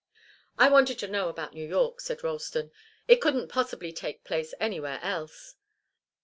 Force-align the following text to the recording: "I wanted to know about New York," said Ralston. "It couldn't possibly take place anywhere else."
"I 0.57 0.67
wanted 0.67 0.97
to 0.97 1.07
know 1.07 1.29
about 1.29 1.53
New 1.53 1.63
York," 1.67 2.01
said 2.01 2.23
Ralston. 2.23 2.71
"It 3.07 3.17
couldn't 3.21 3.49
possibly 3.49 3.93
take 3.93 4.23
place 4.23 4.51
anywhere 4.59 4.99
else." 5.03 5.53